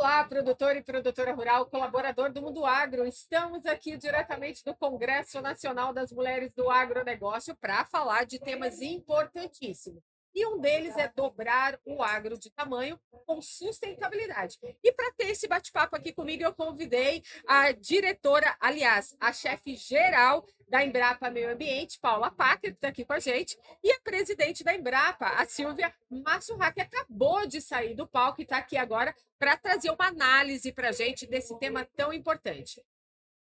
[0.00, 3.06] Olá, produtor e produtora rural, colaborador do Mundo Agro.
[3.06, 10.02] Estamos aqui diretamente do Congresso Nacional das Mulheres do Agronegócio para falar de temas importantíssimos.
[10.34, 14.58] E um deles é dobrar o agro de tamanho com sustentabilidade.
[14.82, 20.46] E para ter esse bate-papo aqui comigo, eu convidei a diretora, aliás, a chefe geral
[20.68, 24.62] da Embrapa Meio Ambiente, Paula Packer, que está aqui com a gente, e a presidente
[24.62, 29.14] da Embrapa, a Silvia Massurra, que acabou de sair do palco e está aqui agora
[29.38, 32.80] para trazer uma análise para a gente desse tema tão importante.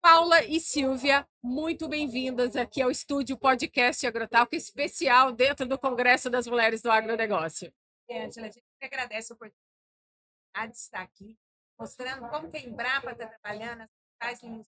[0.10, 6.48] Paula e Silvia, muito bem-vindas aqui ao estúdio podcast Agrotalk especial dentro do Congresso das
[6.48, 7.74] Mulheres do Agronegócio.
[8.10, 11.38] Angela, a gente agradece a oportunidade de estar aqui,
[11.78, 14.68] mostrando como que a Embrapa está trabalhando as principais linhas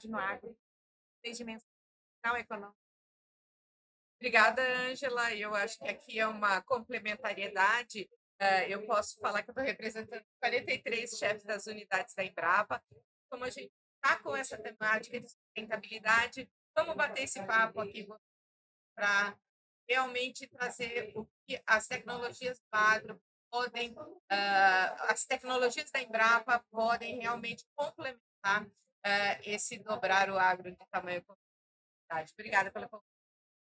[0.00, 0.56] de no agro,
[1.24, 1.66] desde dimensão
[2.38, 2.78] econômica.
[4.14, 5.34] Obrigada, Ângela.
[5.34, 8.08] Eu acho que aqui é uma complementariedade
[8.68, 12.82] eu posso falar que eu estou representando 43 chefes das unidades da Embrapa.
[13.30, 18.06] Como a gente está com essa temática de sustentabilidade, vamos bater esse papo aqui
[18.94, 19.36] para
[19.88, 27.20] realmente trazer o que as tecnologias do agro podem, uh, as tecnologias da Embrapa podem
[27.20, 31.24] realmente complementar uh, esse dobrar o agro de tamanho
[32.32, 32.88] Obrigada pela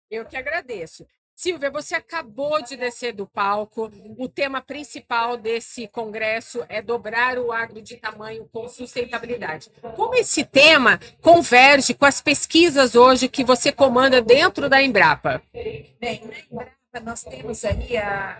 [0.09, 1.07] Eu que agradeço.
[1.35, 3.91] Silvia, você acabou de descer do palco.
[4.17, 9.71] O tema principal desse congresso é dobrar o agro de tamanho com sustentabilidade.
[9.95, 15.41] Como esse tema converge com as pesquisas hoje que você comanda dentro da Embrapa?
[15.51, 18.39] Bem, na Embrapa nós temos aí a,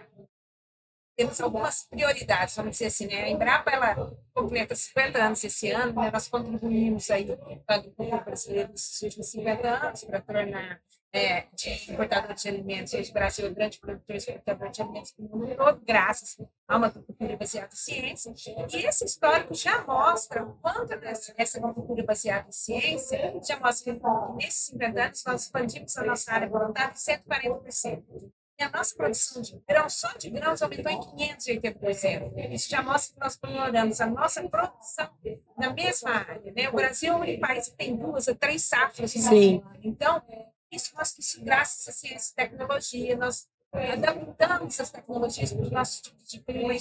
[1.16, 3.24] temos algumas prioridades, vamos dizer assim, né?
[3.24, 6.10] A Embrapa, ela completa 50 anos esse ano, né?
[6.12, 7.26] nós contribuímos aí
[7.66, 10.80] para agricultura brasileira nesses últimos 50 anos para tornar
[11.14, 12.94] é, de importador de alimentos.
[12.94, 16.36] Hoje o Brasil é um grande produtor e exportador de alimentos mundo todo, graças
[16.68, 18.34] a uma agricultura baseada em ciência.
[18.74, 20.92] E esse histórico já mostra o quanto
[21.38, 24.02] essa agricultura baseada em ciência já mostra que
[24.38, 28.04] nesses 50 anos nós expandimos a nossa área voluntária em 140%.
[28.60, 32.54] E a nossa produção de grãos, só de grãos, aumentou em 580%.
[32.54, 35.10] Isso já mostra que nós melhoramos a nossa produção
[35.58, 36.54] na mesma área.
[36.56, 36.70] Né?
[36.70, 39.12] O Brasil é um país que tem duas ou três safras.
[39.12, 39.64] Sim.
[39.82, 40.22] Então,
[40.76, 46.24] isso nós, graças à ciência e tecnologia, nós adaptamos as tecnologias para o nosso tipo
[46.24, 46.80] de clima e.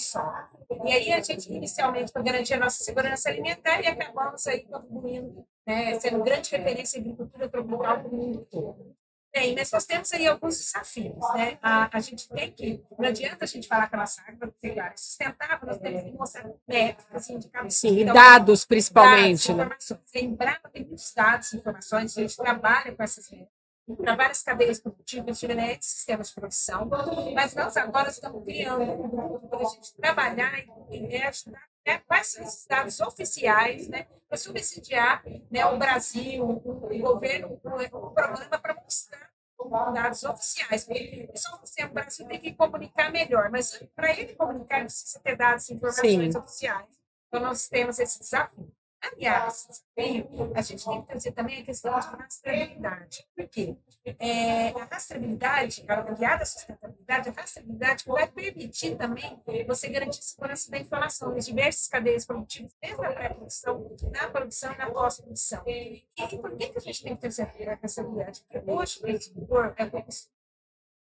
[0.84, 5.46] E aí a gente, inicialmente, para garantir a nossa segurança alimentar, e acabamos aí contribuindo,
[5.66, 8.94] né, sendo grande referência em agricultura tropical para o mundo todo.
[9.34, 11.58] Bem, mas nós temos aí alguns desafios, né?
[11.62, 14.96] A, a gente tem que, não adianta a gente falar que a nossa agropecuária é
[14.96, 17.74] sustentável, nós temos que mostrar métricas, indicadores.
[17.74, 19.64] Sim, então, dados principalmente, dados, né?
[19.64, 20.00] Informações.
[20.14, 23.61] Lembrando, tem muitos dados, informações, a gente trabalha com essas métricas
[23.96, 26.88] para várias cadeias produtivas, diferentes sistemas de produção,
[27.34, 32.28] mas nós agora estamos criando um grupo para a gente trabalhar e ajudar né, quais
[32.28, 38.74] são esses dados oficiais né, para subsidiar né, o Brasil, o, governo, o, programa para
[38.74, 39.30] mostrar
[39.92, 40.84] dados oficiais.
[40.84, 45.68] Porque isso o Brasil tem que comunicar melhor, mas para ele comunicar, precisa ter dados
[45.68, 46.38] e informações Sim.
[46.38, 46.86] oficiais.
[47.28, 48.72] Então, nós temos esse desafio.
[49.02, 49.84] Aliás,
[50.54, 53.26] a gente tem que trazer também a questão de rastreabilidade.
[53.34, 53.76] Por quê?
[54.18, 60.70] É, a rastreabilidade, aliada à sustentabilidade, a rastreabilidade vai permitir também você garantir a segurança
[60.70, 65.62] da informação nas diversas cadeias produtivas, desde a pré-produção, na produção e na pós-produção.
[65.66, 66.06] E,
[66.40, 67.50] por que, que a gente tem que ter essa
[67.82, 68.44] rastreabilidade?
[68.48, 69.84] Porque hoje o agricultor é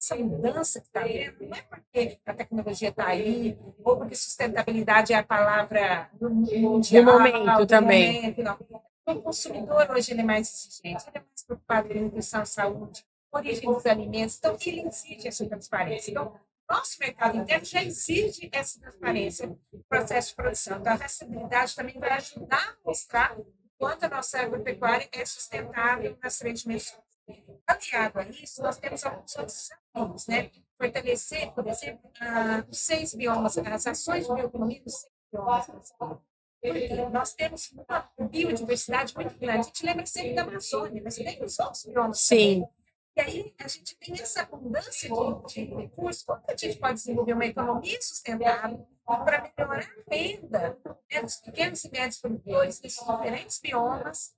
[0.00, 5.12] essa mudança que está havendo, não é porque a tecnologia está aí, ou porque sustentabilidade
[5.12, 7.04] é a palavra do mundial.
[7.04, 8.22] Do momento do também.
[8.22, 8.58] Momento, não.
[9.06, 13.72] O consumidor hoje ele é mais exigente, ele é mais preocupado com nutrição saúde, origem
[13.72, 16.10] dos alimentos, então ele exige essa transparência.
[16.10, 16.34] Então,
[16.68, 20.78] nosso mercado interno já exige essa transparência no processo de produção.
[20.78, 23.36] Então, a rastreabilidade também vai ajudar a mostrar
[23.78, 27.06] quanto a nossa agropecuária é sustentável nas três dimensões.
[27.66, 30.50] Aliado a isso, nós temos alguns outros desafios, né?
[30.78, 32.10] Fortalecer, por exemplo,
[32.68, 34.34] os seis biomas, as ações dos
[34.94, 35.92] seis biomas.
[36.60, 39.60] Porque nós temos uma biodiversidade muito grande.
[39.60, 42.20] A gente lembra sempre da Amazônia, mas tem os outros biomas.
[42.20, 42.60] Sim.
[42.62, 42.76] Também.
[43.16, 46.22] E aí a gente tem essa abundância de, de recursos.
[46.22, 50.78] Como que a gente pode desenvolver uma economia sustentável para melhorar a renda
[51.10, 54.34] né, dos pequenos e médios produtores desses diferentes biomas,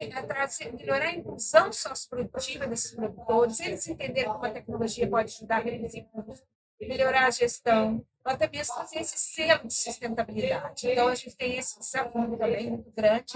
[0.00, 5.62] né, trazer, melhorar a inclusão socioprodutiva desses produtores, eles entenderem como a tecnologia pode ajudar
[5.62, 10.90] a melhorar a gestão, ou até mesmo fazer esse selo de sustentabilidade.
[10.90, 13.32] Então, a gente tem esse desafio também muito grande.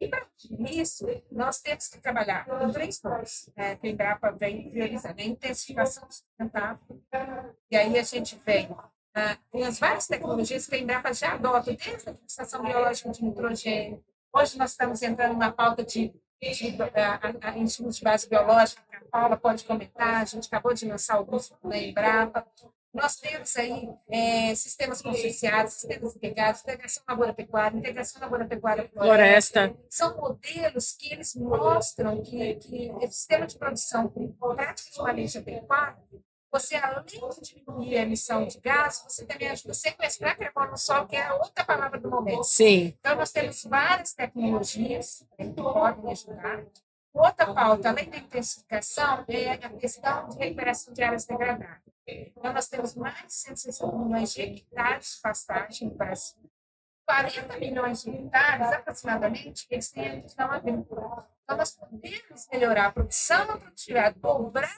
[0.00, 0.24] E para
[0.70, 5.20] isso, nós temos que trabalhar com três pontos né, que a Embrapa vem priorizando.
[5.20, 7.02] A intensificação sustentável,
[7.68, 8.68] e aí a gente vem
[9.14, 13.24] ah, tem as várias tecnologias que a Embrapa já adota, desde a fixação biológica de
[13.24, 14.04] nitrogênio.
[14.32, 18.96] Hoje nós estamos entrando numa pauta de, de a, a, insumos de base biológica, que
[18.96, 22.46] a Paula pode comentar, a gente acabou de lançar o curso da Embrapa.
[22.92, 29.76] Nós temos aí é, sistemas consorciados, sistemas integrados, integração lavoura-pecuária, integração lavoura-pecuária-floresta.
[29.90, 35.38] São modelos que eles mostram que, que o sistema de produção com prática de manejo
[35.38, 35.98] adequado
[36.50, 40.78] você, além de diminuir a emissão de gás, você também ajuda a sequestrar carbono no
[40.78, 42.44] solo, que é a outra palavra do momento.
[42.44, 42.94] Sim.
[42.98, 46.64] Então, nós temos várias tecnologias que podem ajudar.
[47.12, 51.82] Outra pauta, além da intensificação, é a questão de recuperação de áreas degradadas.
[52.06, 56.38] Então, nós temos mais de 160 milhões de hectares de pastagem no Brasil.
[57.08, 61.26] 40 milhões de hectares, aproximadamente, eles têm a região agrícola.
[61.42, 64.76] Então, nós podemos melhorar a produção, a produtividade, dobrar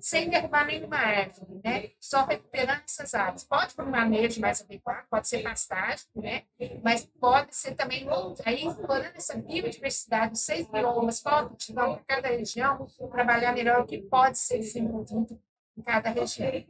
[0.00, 1.90] sem derrubar nenhuma árvore, né?
[2.00, 3.44] Só recuperando essas áreas.
[3.44, 6.44] Pode por um manejo mais adequado, pode ser pastagem, né?
[6.82, 8.42] Mas pode ser também outro.
[8.46, 14.00] Aí, explorando essa biodiversidade, seis biomas, pode utilizar para cada região, trabalhar melhor o que
[14.00, 15.38] pode ser desenvolvido
[15.76, 16.64] em cada região.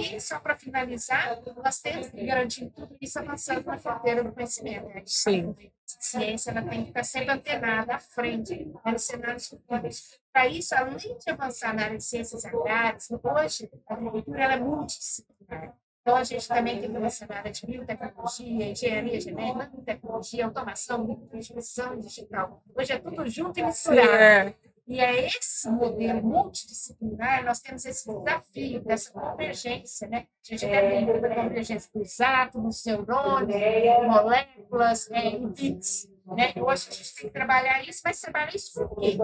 [0.00, 4.86] E, só para finalizar, nós temos que garantir tudo isso avançando na fronteira do conhecimento.
[4.88, 5.02] Né?
[5.04, 5.54] Sim.
[5.60, 10.18] A ciência ela tem que estar sempre antenada à frente, né, nos cenários futuros.
[10.32, 14.58] Para isso, além de avançar na área de ciências agrárias, hoje a agricultura ela é
[14.58, 15.74] multidisciplinar.
[16.02, 22.62] Então, a gente também tem na área de biotecnologia, engenharia genética, nanotecnologia, automação, precisão digital.
[22.74, 24.54] Hoje é tudo junto e misturado.
[24.90, 24.92] É.
[24.92, 30.26] E é esse modelo multidisciplinar, nós temos esse desafio dessa convergência, né?
[30.44, 36.08] A gente quer ver a convergência dos átomos, neurônios, moléculas, é, e bits.
[36.26, 36.52] Né?
[36.56, 39.16] Hoje a gente tem que trabalhar isso, mas trabalhar isso por quê?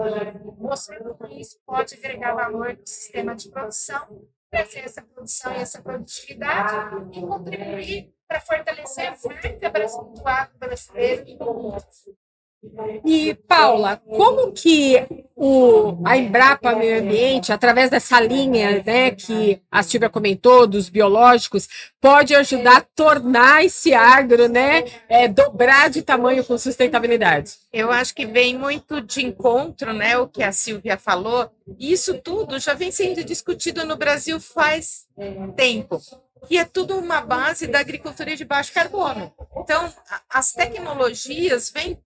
[0.57, 5.81] Mostrando que isso pode agregar valor no sistema de produção, trazer essa produção e essa
[5.81, 11.85] produtividade e contribuir para fortalecer a marca do brasileiro e do mundo.
[13.05, 15.05] E, Paula, como que
[15.35, 21.67] o, a Embrapa Meio Ambiente, através dessa linha né, que a Silvia comentou, dos biológicos,
[22.01, 27.53] pode ajudar a tornar esse agro, né, é, dobrar de tamanho com sustentabilidade?
[27.71, 31.49] Eu acho que vem muito de encontro, né, o que a Silvia falou.
[31.79, 35.05] Isso tudo já vem sendo discutido no Brasil faz
[35.55, 36.01] tempo
[36.47, 39.33] que é tudo uma base da agricultura de baixo carbono.
[39.57, 39.91] Então,
[40.29, 41.97] as tecnologias vêm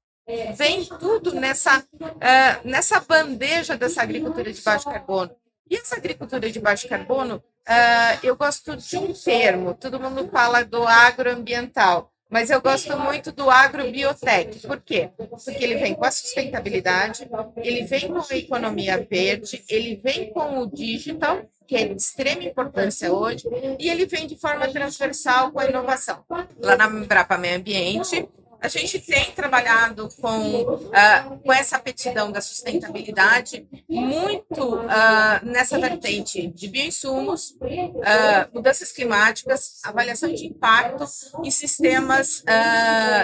[0.56, 5.32] vem tudo nessa, uh, nessa bandeja dessa agricultura de baixo carbono.
[5.70, 10.64] E essa agricultura de baixo carbono, uh, eu gosto de um termo, todo mundo fala
[10.64, 14.66] do agroambiental, mas eu gosto muito do agrobiotech.
[14.66, 15.10] Por quê?
[15.18, 20.60] Porque ele vem com a sustentabilidade, ele vem com a economia verde, ele vem com
[20.60, 23.44] o digital, que é de extrema importância hoje,
[23.78, 26.24] e ele vem de forma transversal com a inovação.
[26.60, 28.28] Lá na Embrapa Meio Ambiente,
[28.62, 36.48] a gente tem trabalhado com, uh, com essa aptidão da sustentabilidade muito uh, nessa vertente
[36.48, 41.04] de bioinsumos, uh, mudanças climáticas, avaliação de impacto
[41.44, 42.44] em sistemas,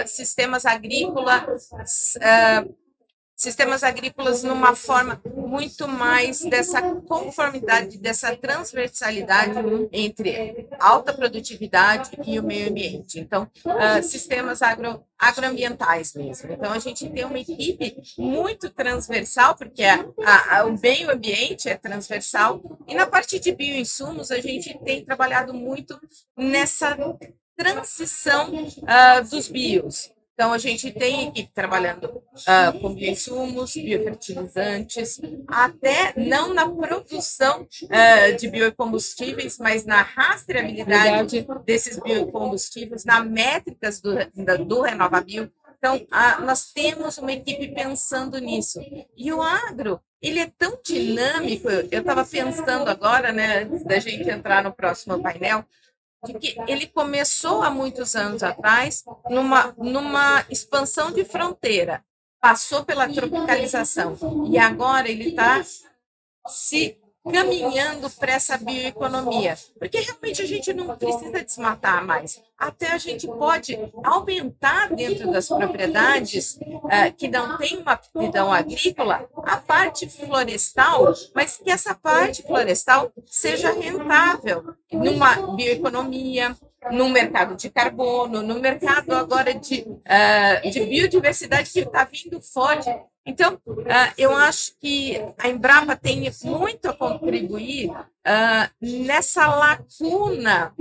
[0.06, 1.68] sistemas agrícolas,
[3.38, 9.52] sistemas agrícolas numa forma muito mais dessa conformidade, dessa transversalidade
[9.92, 13.20] entre alta produtividade e o meio ambiente.
[13.20, 16.52] Então, uh, sistemas agro, agroambientais mesmo.
[16.52, 21.68] Então, a gente tem uma equipe muito transversal, porque a, a, a, o meio ambiente
[21.68, 25.96] é transversal, e na parte de bioinsumos, a gente tem trabalhado muito
[26.36, 26.96] nessa
[27.56, 30.17] transição uh, dos bios.
[30.38, 38.36] Então, a gente tem equipe trabalhando uh, com bioinsumos, biofertilizantes, até não na produção uh,
[38.36, 44.14] de biocombustíveis, mas na rastreabilidade desses biocombustíveis, na métricas do,
[44.64, 45.50] do Renovabil.
[45.76, 48.78] Então, uh, nós temos uma equipe pensando nisso.
[49.16, 54.30] E o agro, ele é tão dinâmico, eu estava pensando agora, né, antes da gente
[54.30, 55.64] entrar no próximo painel,
[56.24, 62.04] de que ele começou há muitos anos atrás numa, numa expansão de fronteira,
[62.40, 64.16] passou pela tropicalização
[64.50, 65.64] e agora ele está
[66.46, 66.98] se
[67.32, 72.42] caminhando para essa bioeconomia, porque realmente a gente não precisa desmatar mais.
[72.58, 79.28] Até a gente pode aumentar dentro das propriedades uh, que não tem uma aptidão agrícola
[79.44, 86.56] a parte florestal, mas que essa parte florestal seja rentável numa bioeconomia,
[86.90, 92.88] no mercado de carbono, no mercado agora de, uh, de biodiversidade que está vindo forte
[93.28, 100.72] Então, uh, eu acho que a Embrapa tem muito a contribuir uh, nessa lacuna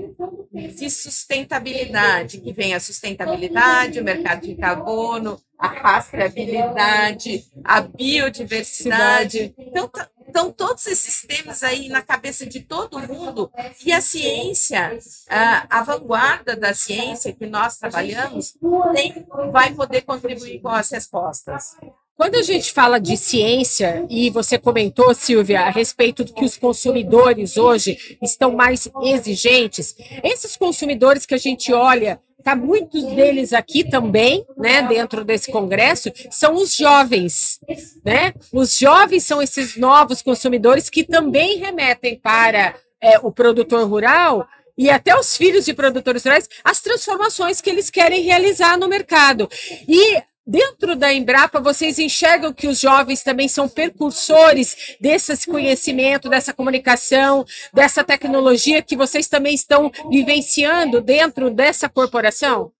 [0.53, 9.53] de sustentabilidade, que vem a sustentabilidade, o mercado de carbono, a rastreabilidade, a biodiversidade.
[9.57, 9.91] Então,
[10.29, 13.51] então, todos esses temas aí na cabeça de todo mundo,
[13.85, 14.97] e a ciência,
[15.29, 18.53] a, a vanguarda da ciência que nós trabalhamos,
[18.93, 21.77] tem, vai poder contribuir com as respostas.
[22.17, 26.57] Quando a gente fala de ciência, e você comentou, Silvia, a respeito do que os
[26.57, 33.87] consumidores hoje estão mais exigentes, esses consumidores que a gente olha, tá muitos deles aqui
[33.87, 37.59] também, né, dentro desse congresso, são os jovens,
[38.03, 38.33] né?
[38.51, 44.89] Os jovens são esses novos consumidores que também remetem para é, o produtor rural e
[44.89, 49.47] até os filhos de produtores rurais as transformações que eles querem realizar no mercado.
[49.87, 56.53] E Dentro da Embrapa, vocês enxergam que os jovens também são percursores desse conhecimento, dessa
[56.53, 62.71] comunicação, dessa tecnologia que vocês também estão vivenciando dentro dessa corporação?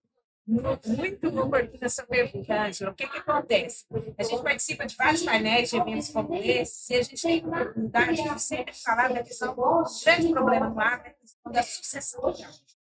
[0.47, 2.91] Muito oportuna essa pergunta, Angela.
[2.91, 3.83] O que, que acontece?
[4.17, 8.23] A gente participa de vários painéis de eventos como esse e a gente tem oportunidade
[8.23, 11.11] de sempre falar da questão do grande problema do agro,
[11.51, 12.33] da sucessão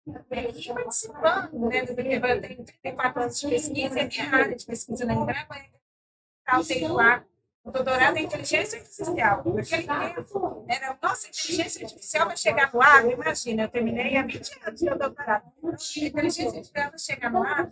[0.07, 4.65] de e participando né, BPBAN, eu tenho 34 anos de pesquisa, a minha área de
[4.65, 7.23] pesquisa na Embrapa é tenho lá
[7.63, 9.43] o doutorado em inteligência artificial.
[9.45, 14.59] Naquele tempo, era, nossa, inteligência artificial vai chegar no ar, imagina, eu terminei há 20
[14.65, 15.43] anos meu doutorado.
[15.61, 17.69] A inteligência artificial vai chegar no ar,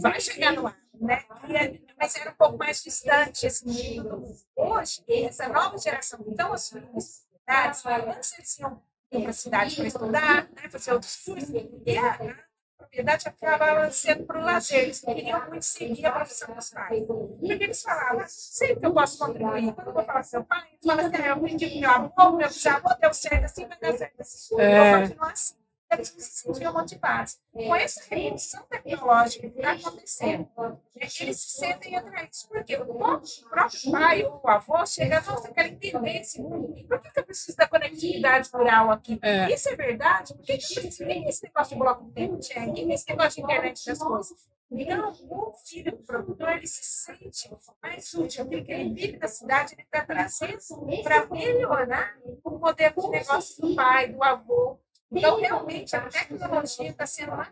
[0.00, 1.22] vai chegar no ar, né?
[1.50, 4.34] E, mas era um pouco mais distante esse mundo.
[4.56, 6.20] Hoje, essa nova geração
[6.52, 11.50] assumindo as possibilidades, antes eles iam para a cidade para estudar, né, fazer outros cursos.
[11.86, 12.46] E a, a
[12.76, 14.84] propriedade acabava sendo para o lazer.
[14.84, 17.04] Eles queriam muito seguir a profissão dos pais.
[17.06, 19.72] Porque eles falavam, sei que eu posso contribuir.
[19.74, 22.36] Quando eu vou falar com seu pai, fala assim, ah, eu aprendi com meu avô,
[22.36, 24.60] meu bisavô, deu certo assim, vai dar certo assim.
[24.60, 24.78] É.
[24.78, 27.38] Eu vou continuar assim eles se sentiam motivados.
[27.52, 30.48] Com essa revolução tecnológica que está acontecendo,
[30.94, 35.68] eles se sentem atraídos, porque o próprio pai ou o avô chega, nossa, eu quero
[35.68, 36.74] entender esse mundo.
[36.86, 39.18] Por que, que eu preciso da conectividade rural aqui?
[39.22, 39.52] É.
[39.52, 40.34] Isso é verdade?
[40.34, 41.06] Por que, que eu preciso?
[41.06, 44.56] Tem esse negócio de bloco tempo, Tem esse negócio de internet das coisas.
[44.70, 47.48] Então, o filho do produtor ele se sente
[47.80, 50.58] mais útil, porque ele vive na cidade, ele está trazendo
[51.04, 57.06] para melhorar o modelo de negócio do pai, do avô, então, realmente, a tecnologia está
[57.06, 57.44] sendo uma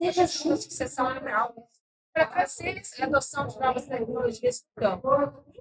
[0.00, 1.54] da sucessão animal
[2.12, 5.08] para trazer a adoção de novas tecnologias no campo.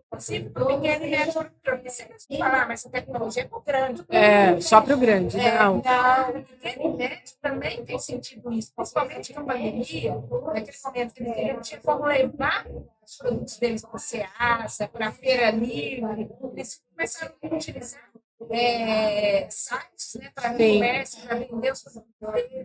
[0.08, 1.74] Inclusive para o pequeno e médio produtor.
[1.74, 4.06] A falar, mas essa tecnologia é para o grande.
[4.10, 5.82] É, só para o grande, é, não.
[5.84, 6.30] não.
[6.30, 10.16] O pequeno e médio também tem sentido isso, principalmente com a pandemia,
[10.46, 12.66] naquele momento que eles tinham como levar
[13.04, 18.07] os produtos deles para o SEASA, para a feira livre, eles começaram a utilizar
[18.52, 21.84] é, sites né, para comércio, para vender os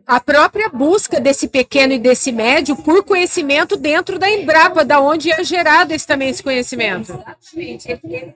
[0.06, 5.30] A própria busca desse pequeno e desse médio por conhecimento dentro da Embrapa, da onde
[5.30, 7.12] é gerado esse, também esse conhecimento.
[7.12, 7.90] Exatamente.
[7.90, 8.34] Eles,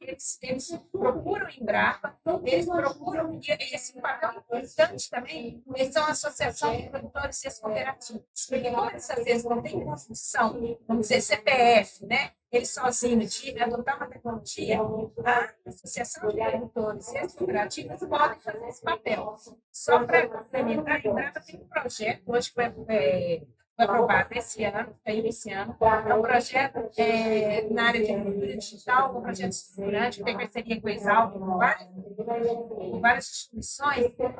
[0.00, 6.76] eles, eles procuram Embrapa, eles procuram, e esse papel importante também, eles são a Associação
[6.76, 8.22] de Produtores e as Cooperativas.
[8.48, 12.32] Porque como eles às vezes não têm construção, vamos dizer, CPF, né?
[12.56, 14.78] Ele sozinho de adotar uma tecnologia,
[15.24, 19.36] a Associação de Agricultores e as cooperativas podem fazer esse papel.
[19.72, 23.42] Só para complementar, a Embrapa tem um projeto, hoje que vai, é,
[23.76, 28.56] foi aprovado esse ano, caiu esse ano, é um projeto é, na área de agricultura
[28.56, 34.14] digital, um projeto estruturante, que tem parceria com a Exalc, com várias, com várias instituições,
[34.14, 34.32] que é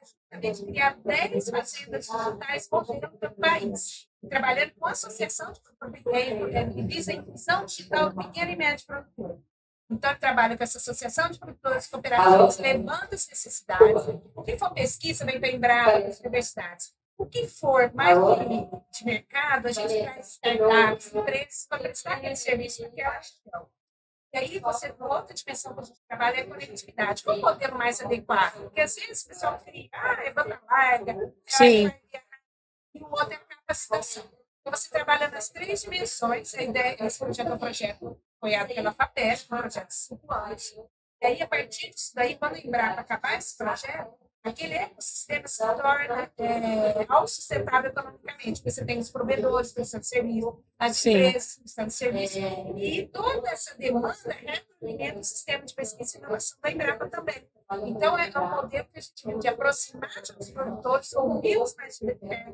[0.00, 6.74] justamente criar 10 fazendas digitais por dentro do país trabalhando com a associação de produtores
[6.74, 9.40] que visa a inclusão digital do pequeno e médio produtor.
[9.90, 14.02] Então, ele trabalha com essa associação de produtores cooperativos, levando as necessidades.
[14.34, 16.94] O que for pesquisa, vem para Embrapa, das universidades.
[17.16, 18.18] O que for mais
[18.92, 23.68] de, mercado, a gente traz startups, empresas para prestar aquele serviço naquela região.
[24.34, 27.24] E aí, você, outra dimensão que a gente trabalha é a conectividade.
[27.24, 28.60] Qual o modelo mais adequado?
[28.64, 31.86] Porque às vezes o pessoal cria, ah, é banda larga, Sim.
[31.86, 32.22] É,
[32.94, 34.24] e o outro é capacitação.
[34.60, 36.54] Então, você trabalha nas três dimensões.
[36.54, 40.74] A ideia, esse projeto é um projeto apoiado pela FAPES, um projeto de cinco anos.
[41.20, 45.58] E aí, a partir disso daí, quando a Embrapa acabar esse projeto, aquele ecossistema se
[45.58, 51.10] torna é, autossustentável economicamente, porque você tem os provedores prestando serviço, as Sim.
[51.10, 52.38] empresas prestando serviço,
[52.76, 54.14] e toda essa demanda
[54.80, 57.48] é o sistema de pesquisa e inovação da Embrapa também.
[57.84, 61.98] Então, é um modelo que a gente tem de aproximar os produtores, ouvir os mais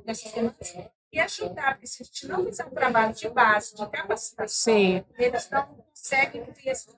[0.05, 0.75] dessas demandas
[1.15, 5.05] e ajudar, porque se a gente não fizer um trabalho de base, de capacitação, Sim.
[5.17, 6.89] eles não conseguem ter esse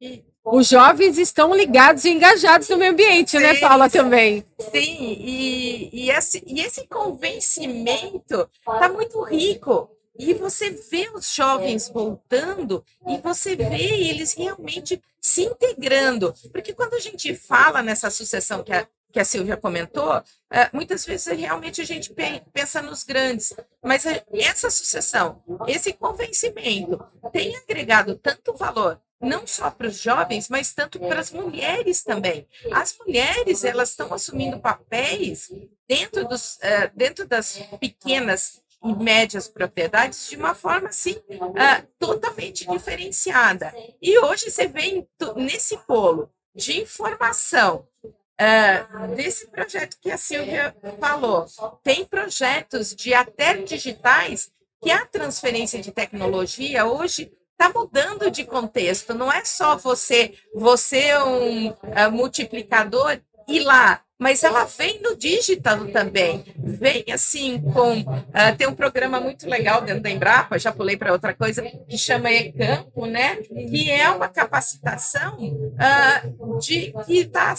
[0.00, 3.60] e os jovens estão ligados e engajados no meio ambiente, né, Sim.
[3.60, 4.44] Paula, também?
[4.58, 9.88] Sim, e, e, esse, e esse convencimento está muito rico.
[10.18, 16.34] E você vê os jovens voltando e você vê eles realmente se integrando.
[16.50, 21.04] Porque quando a gente fala nessa sucessão que a, que a Silvia comentou, eh, muitas
[21.04, 23.52] vezes realmente a gente pe- pensa nos grandes.
[23.82, 26.98] Mas eh, essa sucessão, esse convencimento
[27.32, 32.48] tem agregado tanto valor não só para os jovens, mas tanto para as mulheres também.
[32.72, 35.48] As mulheres elas estão assumindo papéis
[35.86, 36.58] dentro, dos,
[36.96, 41.22] dentro das pequenas e médias propriedades de uma forma assim
[42.00, 43.72] totalmente diferenciada.
[44.02, 47.86] E hoje você vê nesse polo de informação
[48.42, 51.46] ah, desse projeto que a Silvia falou,
[51.82, 54.50] tem projetos de até digitais
[54.82, 59.14] que a transferência de tecnologia hoje está mudando de contexto.
[59.14, 65.16] Não é só você, você é um ah, multiplicador ir lá, mas ela vem no
[65.16, 66.44] digital também.
[66.56, 71.12] Vem assim com ah, tem um programa muito legal dentro da Embrapa, já pulei para
[71.12, 73.36] outra coisa que chama Ecampo, né?
[73.36, 75.36] Que é uma capacitação
[75.76, 76.22] ah,
[76.60, 77.52] de que está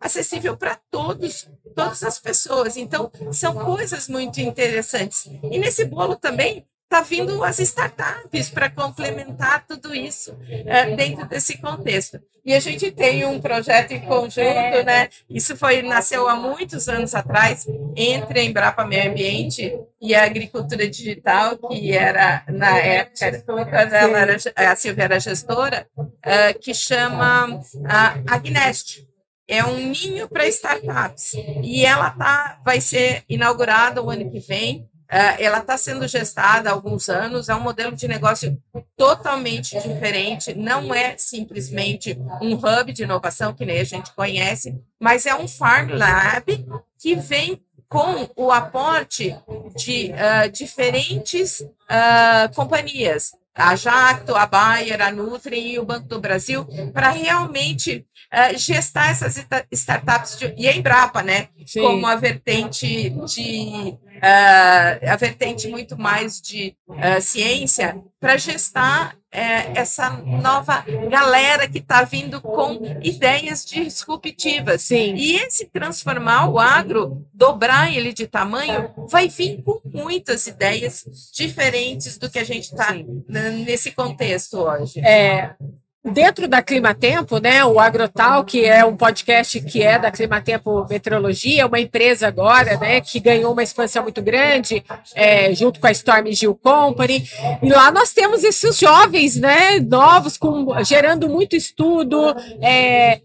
[0.00, 2.76] acessível para todos, todas as pessoas.
[2.76, 5.26] Então são coisas muito interessantes.
[5.44, 11.56] E nesse bolo também está vindo as startups para complementar tudo isso eh, dentro desse
[11.58, 12.20] contexto.
[12.44, 15.08] E a gente tem um projeto em conjunto, né?
[15.28, 20.88] Isso foi nasceu há muitos anos atrás entre a Embrapa Meio Ambiente e a Agricultura
[20.88, 25.86] Digital, que era na época quando ela era, a Silvia era gestora,
[26.24, 29.08] eh, que chama a Agnest
[29.50, 34.88] é um ninho para startups e ela tá, vai ser inaugurada o ano que vem.
[35.10, 38.56] Uh, ela está sendo gestada há alguns anos, é um modelo de negócio
[38.96, 45.26] totalmente diferente, não é simplesmente um hub de inovação que nem a gente conhece, mas
[45.26, 46.64] é um Farm Lab
[46.96, 49.36] que vem com o aporte
[49.76, 56.20] de uh, diferentes uh, companhias, a Jacto, a Bayer, a Nutri e o Banco do
[56.20, 61.48] Brasil, para realmente uh, gestar essas startups de, e a Embrapa, né?
[61.66, 61.82] Sim.
[61.82, 69.72] Como a vertente de uh, a vertente muito mais de uh, ciência para gestar uh,
[69.74, 74.82] essa nova galera que está vindo com ideias disruptivas.
[74.82, 75.14] Sim.
[75.14, 82.18] E esse transformar o agro, dobrar ele de tamanho, vai vir com muitas ideias diferentes
[82.18, 82.94] do que a gente está
[83.28, 85.00] nesse contexto hoje.
[85.00, 85.54] É,
[86.02, 91.66] Dentro da Climatempo, né, o Agrotal, que é um podcast que é da Climatempo Meteorologia,
[91.66, 94.82] uma empresa agora, né, que ganhou uma expansão muito grande,
[95.14, 97.28] é, junto com a Storm Gil Company.
[97.62, 103.20] E lá nós temos esses jovens, né, novos, com, gerando muito estudo, é,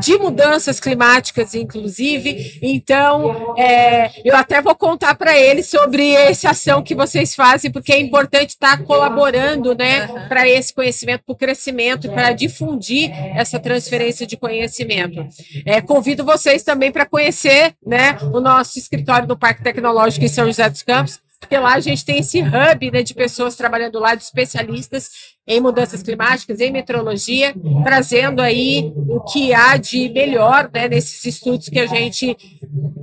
[0.00, 2.58] de mudanças climáticas, inclusive.
[2.62, 7.92] Então, é, eu até vou contar para eles sobre essa ação que vocês fazem, porque
[7.92, 14.26] é importante estar colaborando né, para esse conhecimento, para o crescimento, para difundir essa transferência
[14.26, 15.26] de conhecimento.
[15.66, 20.46] É, convido vocês também para conhecer né, o nosso escritório no Parque Tecnológico em São
[20.46, 24.14] José dos Campos, porque lá a gente tem esse hub né, de pessoas trabalhando lá,
[24.14, 25.10] de especialistas
[25.44, 27.52] em mudanças climáticas, em meteorologia,
[27.82, 32.36] trazendo aí o que há de melhor né, nesses estudos que a gente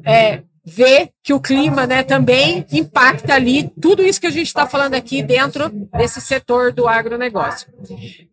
[0.05, 4.65] é, vê que o clima né, também impacta ali tudo isso que a gente está
[4.65, 7.67] falando aqui dentro desse setor do agronegócio.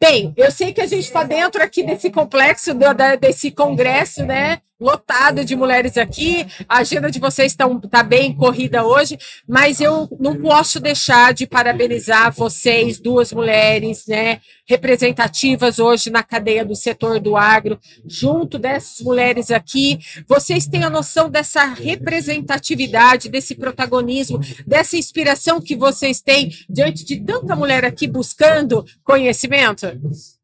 [0.01, 4.25] Bem, eu sei que a gente está dentro aqui desse complexo, do, da, desse congresso,
[4.25, 4.59] né?
[4.79, 9.17] Lotado de mulheres aqui, a agenda de vocês está tá bem corrida hoje,
[9.49, 16.63] mas eu não posso deixar de parabenizar vocês, duas mulheres, né, representativas hoje na cadeia
[16.63, 19.99] do setor do agro, junto dessas mulheres aqui.
[20.29, 27.19] Vocês têm a noção dessa representatividade, desse protagonismo, dessa inspiração que vocês têm diante de
[27.19, 29.87] tanta mulher aqui buscando conhecimento?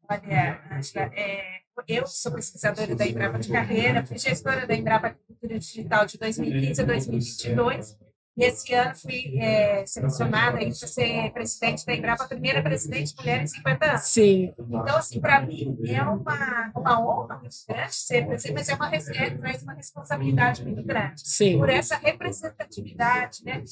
[0.09, 1.52] Olha, Angela, é,
[1.87, 6.81] eu sou pesquisadora da Embrapa de carreira, fui gestora da Embrapa Agricultura Digital de 2015
[6.81, 7.97] a 2022.
[8.35, 13.43] E esse ano fui é, selecionada para ser presidente da Embrapa, a primeira presidente mulher
[13.43, 14.01] em 50 anos.
[14.01, 14.53] Sim.
[14.57, 18.95] Então, assim, para mim é uma, uma honra muito grande ser presidente, mas é uma,
[18.95, 21.21] é, traz uma responsabilidade muito grande.
[21.21, 21.59] Sim.
[21.59, 23.63] Por essa representatividade, né?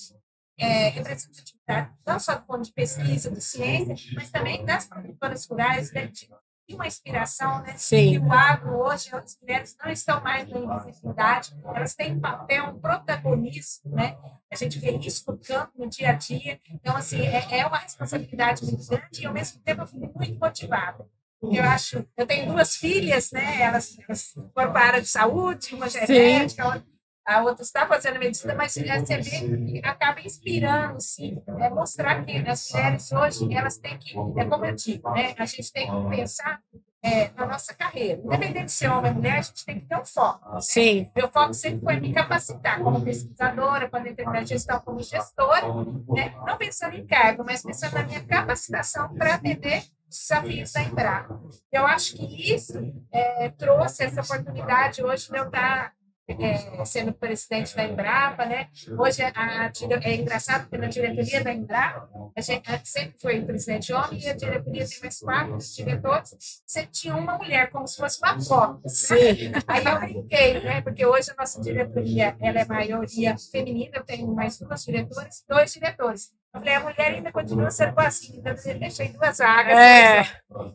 [0.60, 5.92] É, representatividade não só do ponto de pesquisa, de ciência, mas também das produtoras rurais,
[5.92, 6.30] né, de
[6.74, 7.74] uma inspiração, né?
[7.78, 8.12] Sim.
[8.12, 12.66] Que o agro hoje, as mulheres não estão mais na invisibilidade, elas têm um papel,
[12.66, 14.18] um protagonismo, né?
[14.52, 16.60] A gente vê isso no campo, no dia a dia.
[16.70, 20.40] Então, assim, é, é uma responsabilidade muito grande e, ao mesmo tempo, eu fico muito
[20.40, 21.08] motivada.
[21.42, 23.62] Eu acho, eu tenho duas filhas, né?
[23.62, 26.84] Elas, elas foram para a área de saúde, uma genética,
[27.26, 32.38] a outra está fazendo medicina, mas você vê que acaba inspirando, sim, é mostrar que
[32.38, 35.36] as mulheres hoje, elas têm que, é como eu digo, né?
[35.38, 36.62] A gente tem que pensar
[37.04, 38.22] é, na nossa carreira.
[38.24, 40.54] Independente de ser homem ou mulher, a gente tem que ter um foco.
[40.54, 40.62] Né?
[40.62, 41.12] Sim.
[41.16, 45.68] Meu foco sempre foi me capacitar como pesquisadora, para determinar gestão como gestora,
[46.10, 46.34] né?
[46.46, 51.42] não pensando em cargo, mas pensando na minha capacitação para atender os desafios da Embrapa.
[51.72, 52.80] Eu acho que isso
[53.12, 55.94] é, trouxe essa oportunidade hoje de eu estar
[56.40, 58.68] é, sendo presidente da Embrapa, né?
[58.98, 59.72] Hoje a, a,
[60.04, 64.34] é engraçado porque na diretoria da Embrapa a gente sempre foi presidente homem e a
[64.34, 66.36] diretoria tem mais quatro diretores.
[66.66, 68.88] Você tinha uma mulher como se fosse uma cota.
[68.88, 69.52] Sim.
[69.68, 70.82] Aí eu brinquei, né?
[70.82, 73.98] Porque hoje a nossa diretoria ela é maioria feminina.
[73.98, 76.32] Eu tenho mais duas diretoras, dois diretores.
[76.54, 79.74] Eu falei, a mulher ainda continua sendo assim, ainda deixei duas vagas.
[79.74, 80.22] É.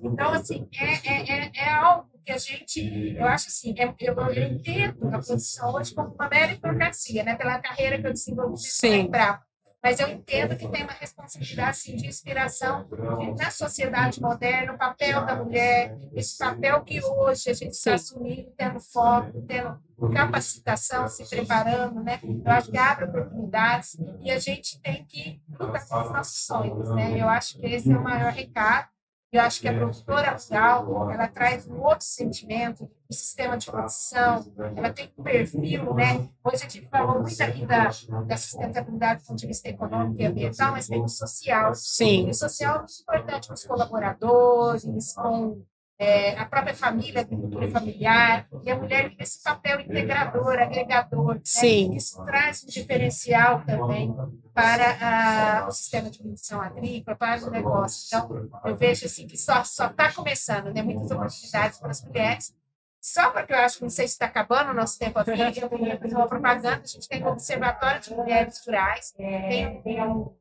[0.02, 4.14] Então, assim, é, é, é, é algo que a gente, eu acho assim, é, eu,
[4.14, 7.36] eu entendo a posição hoje como uma meritocracia, né?
[7.36, 9.06] Pela carreira que eu desenvolvi Sim.
[9.08, 9.46] Bravo.
[9.80, 12.88] Mas eu entendo que tem uma responsabilidade assim, de inspiração
[13.38, 18.50] na sociedade moderna, o papel da mulher, esse papel que hoje a gente está assumindo,
[18.56, 19.78] tendo foco, tendo
[20.12, 22.18] capacitação, se preparando, né?
[22.24, 26.90] Eu acho que abre oportunidades e a gente tem que lutar com os nossos sonhos,
[26.90, 27.22] né?
[27.22, 28.88] Eu acho que esse é o maior recado
[29.36, 34.44] eu acho que a produtora rural, ela traz um outro sentimento, um sistema de produção,
[34.76, 36.28] ela tem um perfil, né?
[36.44, 37.90] Hoje a gente falou muito aqui da,
[38.26, 41.74] da sustentabilidade do ponto de vista econômico e ambiental, mas tem o social.
[41.74, 42.26] Sim.
[42.26, 45.62] E o social é muito importante com os colaboradores, com
[45.98, 51.34] é, a própria família, a agricultura familiar, e a mulher tem esse papel integrador, agregador.
[51.36, 51.40] Né?
[51.96, 54.14] Isso traz um diferencial também
[54.52, 58.06] para a, o sistema de produção agrícola, para o negócio.
[58.06, 60.82] Então, eu vejo assim que só está começando, né?
[60.82, 62.54] muitas oportunidades para as mulheres.
[63.00, 65.70] Só porque eu acho que não sei se está acabando o nosso tempo aqui, eu
[65.70, 66.82] queria fazer uma propaganda.
[66.82, 70.34] A gente tem um observatório de mulheres rurais, tem, um,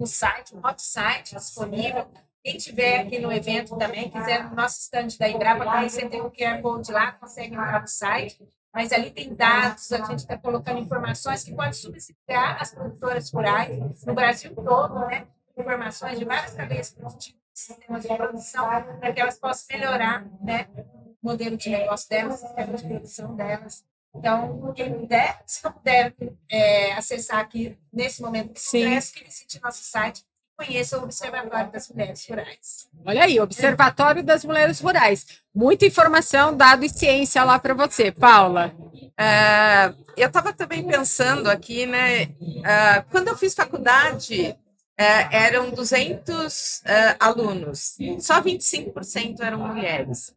[0.00, 2.10] um site, um hot site disponível
[2.42, 6.30] quem tiver aqui no evento também, quiser no nosso stand da Embrapa, conhecer, tem o
[6.30, 8.46] QR Code lá, consegue entrar no site.
[8.74, 14.04] Mas ali tem dados, a gente está colocando informações que podem subsidiar as produtoras rurais
[14.04, 15.26] no Brasil todo, né?
[15.56, 18.64] Informações de várias cadeias produtivas, sistemas de produção,
[18.98, 23.36] para que elas possam melhorar né, o modelo de negócio delas, o sistema de produção
[23.36, 23.84] delas.
[24.14, 26.14] Então, quem puder, se não puder
[26.50, 30.24] é, acessar aqui nesse momento do congresso, que visite nosso site
[30.56, 32.88] conheça o Observatório das Mulheres Rurais.
[33.04, 35.26] Olha aí, Observatório das Mulheres Rurais.
[35.54, 38.74] Muita informação, dado e ciência lá para você, Paula.
[38.78, 42.24] Uh, eu estava também pensando aqui, né?
[42.40, 46.82] Uh, quando eu fiz faculdade, uh, eram 200
[47.18, 50.34] alunos, só 25% eram mulheres.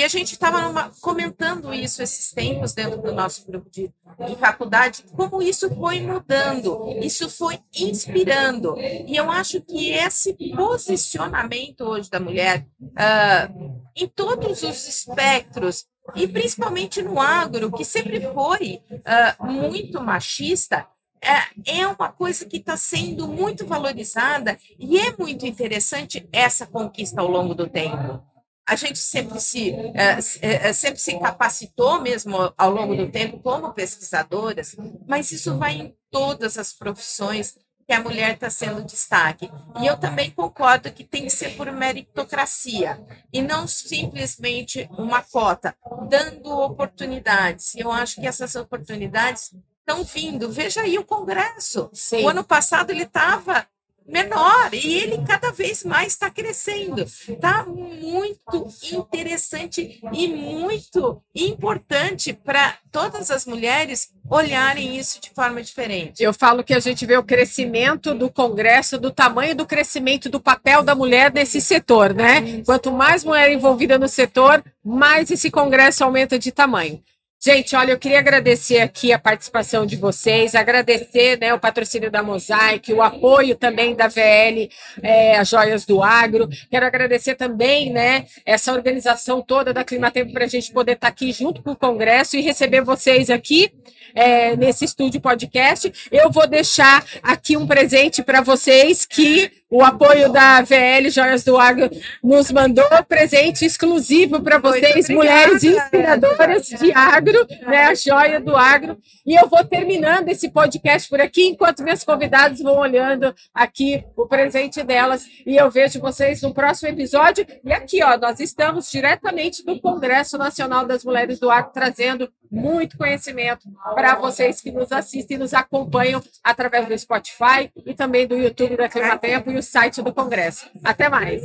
[0.00, 3.92] E a gente estava comentando isso esses tempos dentro do nosso grupo de,
[4.26, 8.78] de, faculdade, como isso foi mudando, isso foi inspirando.
[8.78, 15.84] E eu acho que esse posicionamento hoje da mulher, uh, em todos os espectros,
[16.16, 20.86] e principalmente no agro, que sempre foi uh, muito machista,
[21.22, 27.20] é, é uma coisa que está sendo muito valorizada e é muito interessante essa conquista
[27.20, 28.29] ao longo do tempo
[28.70, 33.72] a gente sempre se, é, é, sempre se capacitou mesmo ao longo do tempo como
[33.72, 34.76] pesquisadoras,
[35.08, 39.50] mas isso vai em todas as profissões que a mulher está sendo destaque.
[39.80, 45.74] E eu também concordo que tem que ser por meritocracia e não simplesmente uma cota,
[46.08, 47.74] dando oportunidades.
[47.74, 50.52] Eu acho que essas oportunidades estão vindo.
[50.52, 51.90] Veja aí o Congresso.
[51.92, 52.22] Sim.
[52.22, 53.66] O ano passado ele estava
[54.06, 57.02] menor e ele cada vez mais está crescendo.
[57.02, 66.22] Está muito interessante e muito importante para todas as mulheres olharem isso de forma diferente.
[66.22, 70.40] Eu falo que a gente vê o crescimento do Congresso, do tamanho do crescimento do
[70.40, 72.62] papel da mulher nesse setor, né?
[72.64, 77.02] Quanto mais mulher envolvida no setor, mais esse Congresso aumenta de tamanho.
[77.42, 82.22] Gente, olha, eu queria agradecer aqui a participação de vocês, agradecer né, o patrocínio da
[82.22, 84.68] Mosaic, o apoio também da VL,
[85.02, 86.50] é, as Joias do Agro.
[86.70, 91.12] Quero agradecer também né, essa organização toda da Climatempo para a gente poder estar tá
[91.14, 93.72] aqui junto com o Congresso e receber vocês aqui
[94.14, 95.90] é, nesse estúdio podcast.
[96.12, 101.56] Eu vou deixar aqui um presente para vocês que o apoio da VL Joias do
[101.56, 101.88] Agro
[102.22, 107.84] nos mandou presente exclusivo para vocês, mulheres inspiradoras de agro, né?
[107.84, 108.98] A joia do agro.
[109.24, 114.26] E eu vou terminando esse podcast por aqui, enquanto minhas convidadas vão olhando aqui o
[114.26, 115.24] presente delas.
[115.46, 117.46] E eu vejo vocês no próximo episódio.
[117.64, 122.98] E aqui, ó, nós estamos diretamente do Congresso Nacional das Mulheres do Agro, trazendo muito
[122.98, 128.36] conhecimento para vocês que nos assistem e nos acompanham através do Spotify e também do
[128.36, 129.16] YouTube da Clima
[129.60, 130.66] Tempo e o site do Congresso.
[130.82, 131.42] Até mais!